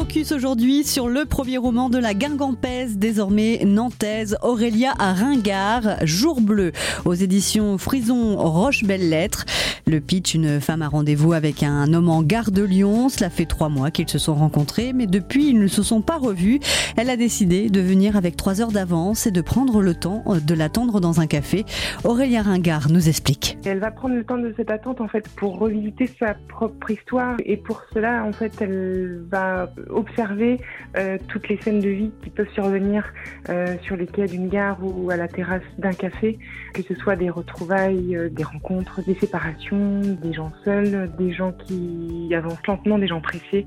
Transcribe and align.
Focus 0.00 0.32
aujourd'hui 0.32 0.82
sur 0.82 1.08
le 1.10 1.26
premier 1.26 1.58
roman 1.58 1.90
de 1.90 1.98
la 1.98 2.14
Guingampèse, 2.14 2.96
désormais 2.96 3.60
nantaise, 3.66 4.38
Aurélia 4.40 4.94
à 4.98 5.12
Ringard, 5.12 6.06
Jour 6.06 6.40
bleu, 6.40 6.72
aux 7.04 7.12
éditions 7.12 7.76
Frison 7.76 8.34
Roche 8.38 8.82
Belle 8.82 9.10
Lettre. 9.10 9.44
Le 9.86 10.00
pitch, 10.00 10.32
une 10.34 10.58
femme 10.58 10.80
a 10.80 10.88
rendez-vous 10.88 11.34
avec 11.34 11.62
un 11.62 11.92
homme 11.92 12.08
en 12.08 12.22
gare 12.22 12.50
de 12.50 12.62
Lyon. 12.62 13.10
Cela 13.10 13.28
fait 13.28 13.44
trois 13.44 13.68
mois 13.68 13.90
qu'ils 13.90 14.08
se 14.08 14.18
sont 14.18 14.34
rencontrés, 14.34 14.94
mais 14.94 15.06
depuis, 15.06 15.50
ils 15.50 15.58
ne 15.58 15.66
se 15.66 15.82
sont 15.82 16.00
pas 16.00 16.16
revus. 16.16 16.60
Elle 16.96 17.10
a 17.10 17.16
décidé 17.16 17.68
de 17.68 17.80
venir 17.80 18.16
avec 18.16 18.36
trois 18.36 18.62
heures 18.62 18.72
d'avance 18.72 19.26
et 19.26 19.30
de 19.30 19.40
prendre 19.42 19.82
le 19.82 19.94
temps 19.94 20.24
de 20.26 20.54
l'attendre 20.54 21.00
dans 21.00 21.20
un 21.20 21.26
café. 21.26 21.66
Aurélia 22.04 22.40
Ringard 22.40 22.88
nous 22.88 23.08
explique. 23.08 23.58
Elle 23.66 23.80
va 23.80 23.90
prendre 23.90 24.14
le 24.14 24.24
temps 24.24 24.38
de 24.38 24.54
cette 24.56 24.70
attente, 24.70 25.02
en 25.02 25.08
fait, 25.08 25.28
pour 25.36 25.58
revisiter 25.58 26.08
sa 26.18 26.34
propre 26.48 26.90
histoire. 26.90 27.36
Et 27.44 27.58
pour 27.58 27.82
cela, 27.92 28.24
en 28.24 28.32
fait, 28.32 28.52
elle 28.60 29.24
va 29.30 29.70
observer 29.92 30.58
euh, 30.96 31.18
toutes 31.28 31.48
les 31.48 31.56
scènes 31.58 31.80
de 31.80 31.88
vie 31.88 32.12
qui 32.22 32.30
peuvent 32.30 32.50
survenir 32.54 33.12
euh, 33.48 33.76
sur 33.82 33.96
les 33.96 34.06
quais 34.06 34.26
d'une 34.26 34.48
gare 34.48 34.78
ou 34.82 35.10
à 35.10 35.16
la 35.16 35.28
terrasse 35.28 35.62
d'un 35.78 35.92
café, 35.92 36.38
que 36.74 36.82
ce 36.82 36.94
soit 36.94 37.16
des 37.16 37.30
retrouvailles, 37.30 38.16
euh, 38.16 38.28
des 38.28 38.44
rencontres, 38.44 39.02
des 39.04 39.14
séparations, 39.14 40.00
des 40.00 40.32
gens 40.32 40.52
seuls, 40.64 41.10
des 41.18 41.32
gens 41.32 41.52
qui 41.52 42.32
avancent 42.34 42.66
lentement, 42.66 42.98
des 42.98 43.06
gens 43.06 43.20
pressés. 43.20 43.66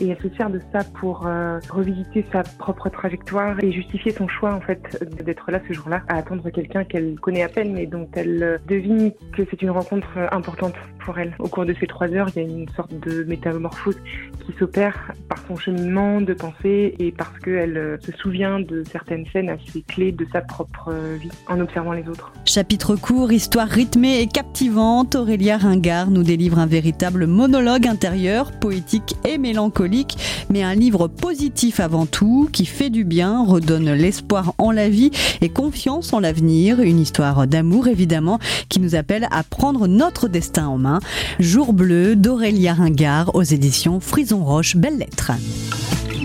Et 0.00 0.08
elle 0.08 0.20
se 0.20 0.34
sert 0.36 0.50
de 0.50 0.60
ça 0.72 0.80
pour 1.00 1.28
revisiter 1.70 2.24
sa 2.32 2.42
propre 2.42 2.88
trajectoire 2.88 3.62
et 3.62 3.72
justifier 3.72 4.12
son 4.12 4.28
choix 4.28 4.54
en 4.54 4.60
fait 4.60 5.02
d'être 5.24 5.50
là 5.50 5.60
ce 5.66 5.72
jour-là, 5.72 6.02
à 6.08 6.16
attendre 6.16 6.48
quelqu'un 6.50 6.84
qu'elle 6.84 7.18
connaît 7.20 7.42
à 7.42 7.48
peine 7.48 7.72
mais 7.72 7.86
dont 7.86 8.08
elle 8.14 8.60
devine 8.66 9.12
que 9.36 9.42
c'est 9.50 9.62
une 9.62 9.70
rencontre 9.70 10.18
importante 10.32 10.74
pour 11.04 11.18
elle. 11.18 11.34
Au 11.38 11.48
cours 11.48 11.66
de 11.66 11.74
ces 11.78 11.86
trois 11.86 12.08
heures, 12.12 12.28
il 12.34 12.42
y 12.42 12.44
a 12.44 12.48
une 12.48 12.68
sorte 12.70 12.92
de 12.94 13.24
métamorphose 13.24 13.98
qui 14.44 14.52
s'opère 14.58 15.12
par 15.28 15.38
son 15.46 15.56
cheminement 15.64 16.20
de 16.20 16.34
pensée 16.34 16.94
et 16.98 17.12
parce 17.12 17.38
qu'elle 17.38 17.76
euh, 17.76 17.96
se 18.00 18.12
souvient 18.12 18.60
de 18.60 18.84
certaines 18.90 19.26
scènes 19.32 19.48
assez 19.48 19.82
clés 19.82 20.12
de 20.12 20.26
sa 20.32 20.40
propre 20.40 20.90
euh, 20.92 21.16
vie 21.20 21.30
en 21.48 21.60
observant 21.60 21.92
les 21.92 22.06
autres. 22.08 22.32
Chapitre 22.44 22.96
court, 22.96 23.32
histoire 23.32 23.68
rythmée 23.68 24.20
et 24.20 24.26
captivante, 24.26 25.14
Aurélia 25.14 25.56
Ringard 25.56 26.10
nous 26.10 26.22
délivre 26.22 26.58
un 26.58 26.66
véritable 26.66 27.26
monologue 27.26 27.86
intérieur, 27.86 28.52
poétique 28.52 29.16
et 29.24 29.38
mélancolique, 29.38 30.16
mais 30.50 30.62
un 30.62 30.74
livre 30.74 31.08
positif 31.08 31.80
avant 31.80 32.06
tout, 32.06 32.48
qui 32.52 32.66
fait 32.66 32.90
du 32.90 33.04
bien, 33.04 33.44
redonne 33.44 33.92
l'espoir 33.92 34.54
en 34.58 34.70
la 34.70 34.88
vie 34.88 35.10
et 35.40 35.48
confiance 35.48 36.12
en 36.12 36.20
l'avenir, 36.20 36.80
une 36.80 37.00
histoire 37.00 37.46
d'amour 37.46 37.88
évidemment 37.88 38.38
qui 38.68 38.80
nous 38.80 38.94
appelle 38.94 39.28
à 39.30 39.42
prendre 39.42 39.86
notre 39.86 40.28
destin 40.28 40.66
en 40.66 40.78
main. 40.78 41.00
Jour 41.38 41.72
bleu 41.72 42.16
d'Aurélia 42.16 42.74
Ringard 42.74 43.34
aux 43.34 43.42
éditions 43.42 44.00
Frison 44.00 44.44
Roche 44.44 44.76
Belle 44.76 44.98
Lettre. 44.98 45.32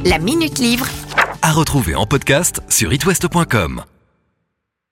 La 0.06 0.20
Minute 0.20 0.60
Livre. 0.60 0.88
À 1.42 1.52
retrouver 1.52 1.96
en 1.96 2.06
podcast 2.06 2.62
sur 2.70 2.94
itwest.com. 2.94 3.84